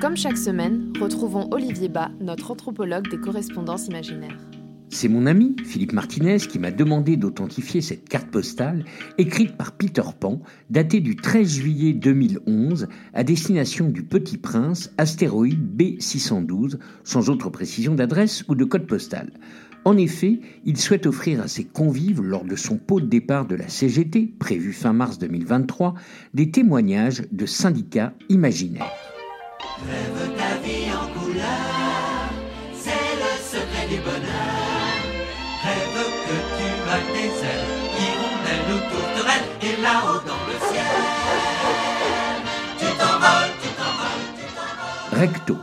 [0.00, 4.38] Comme chaque semaine, retrouvons Olivier Bas, notre anthropologue des correspondances imaginaires.
[4.88, 8.86] C'est mon ami Philippe Martinez qui m'a demandé d'authentifier cette carte postale
[9.18, 10.40] écrite par Peter Pan,
[10.70, 17.94] datée du 13 juillet 2011 à destination du Petit Prince, astéroïde B612, sans autre précision
[17.94, 19.30] d'adresse ou de code postal.
[19.84, 23.54] En effet, il souhaite offrir à ses convives, lors de son pot de départ de
[23.54, 25.94] la CGT, prévu fin mars 2023,
[26.32, 29.09] des témoignages de syndicats imaginaires.
[29.88, 32.30] Rêve ta vie en couleur,
[32.74, 32.90] c'est
[33.22, 34.90] le secret du bonheur.
[35.62, 41.00] Rêve que tu as des ailes, hirondelles ou tourterelles, et là-haut dans le ciel,
[42.78, 45.20] tu t'envoles, tu t'envoles, tu t'envoles.
[45.20, 45.56] Recto.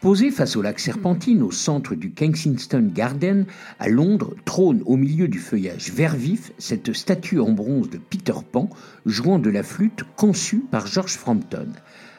[0.00, 3.46] Posé face au lac Serpentine au centre du Kensington Garden
[3.80, 8.34] à Londres, trône au milieu du feuillage vert vif cette statue en bronze de Peter
[8.52, 8.70] Pan
[9.06, 11.66] jouant de la flûte conçue par George Frampton.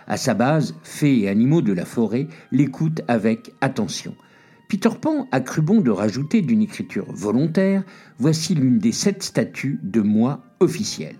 [0.09, 4.15] À sa base, fées et animaux de la forêt l'écoutent avec attention.
[4.67, 7.83] Peter Pan a cru bon de rajouter d'une écriture volontaire,
[8.17, 11.15] voici l'une des sept statues de moi officielles.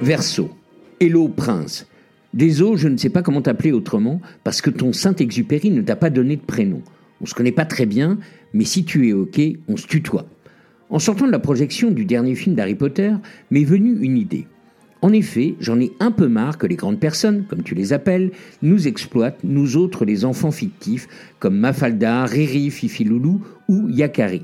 [0.00, 0.50] Verseau.
[1.00, 1.86] Hello Prince.
[2.34, 6.10] Désolé, je ne sais pas comment t'appeler autrement, parce que ton Saint-Exupéry ne t'a pas
[6.10, 6.82] donné de prénom.
[7.20, 8.18] On se connaît pas très bien,
[8.52, 10.26] mais si tu es OK, on se tutoie.
[10.90, 13.12] En sortant de la projection du dernier film d'Harry Potter,
[13.50, 14.46] m'est venue une idée.
[15.00, 18.32] En effet, j'en ai un peu marre que les grandes personnes, comme tu les appelles,
[18.62, 24.42] nous exploitent, nous autres les enfants fictifs, comme Mafalda, Riri, Fifi Loulou ou Yakari.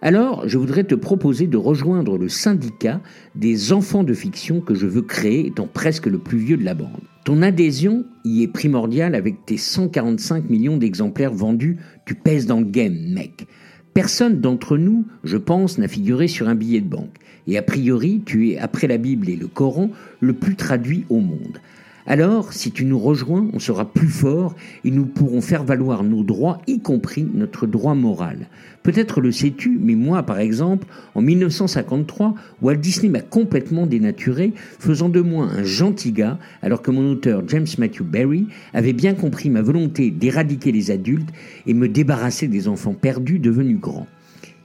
[0.00, 3.00] Alors, je voudrais te proposer de rejoindre le syndicat
[3.36, 6.74] des enfants de fiction que je veux créer, étant presque le plus vieux de la
[6.74, 7.11] bande.
[7.24, 12.66] Ton adhésion y est primordiale avec tes 145 millions d'exemplaires vendus, tu pèses dans le
[12.66, 13.46] game, mec.
[13.94, 17.14] Personne d'entre nous, je pense, n'a figuré sur un billet de banque.
[17.46, 21.20] Et a priori, tu es, après la Bible et le Coran, le plus traduit au
[21.20, 21.58] monde.
[22.06, 26.24] Alors, si tu nous rejoins, on sera plus fort et nous pourrons faire valoir nos
[26.24, 28.48] droits, y compris notre droit moral.
[28.82, 35.08] Peut-être le sais-tu, mais moi, par exemple, en 1953, Walt Disney m'a complètement dénaturé, faisant
[35.08, 39.48] de moi un gentil gars, alors que mon auteur James Matthew Barry avait bien compris
[39.48, 41.30] ma volonté d'éradiquer les adultes
[41.68, 44.08] et me débarrasser des enfants perdus devenus grands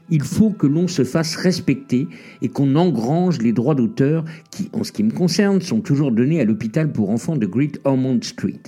[0.09, 2.07] il faut que l'on se fasse respecter
[2.41, 6.39] et qu'on engrange les droits d'auteur qui, en ce qui me concerne, sont toujours donnés
[6.39, 8.61] à l'hôpital pour enfants de Great Ormond Street.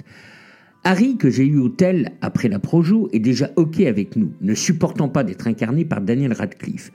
[0.83, 4.53] Harry, que j'ai eu au tel après la Projo, est déjà OK avec nous, ne
[4.53, 6.91] supportant pas d'être incarné par Daniel Radcliffe.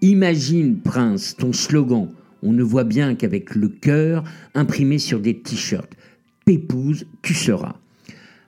[0.00, 2.10] Imagine, Prince, ton slogan.
[2.42, 4.22] On ne voit bien qu'avec le cœur
[4.54, 5.96] imprimé sur des t-shirts.
[6.44, 7.76] Pépouze, tu seras.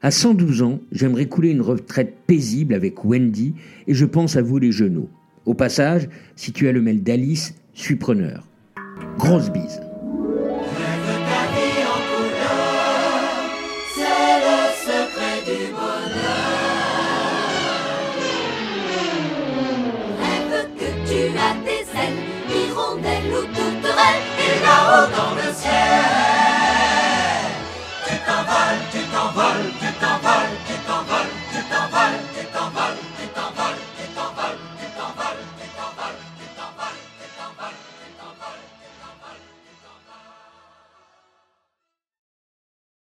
[0.03, 3.55] À 112 ans, j'aimerais couler une retraite paisible avec Wendy
[3.89, 5.09] et je pense à vous les genoux.
[5.49, 8.47] Au passage, si tu as le mail d'Alice, suis preneur.
[9.17, 9.81] Grosse bise.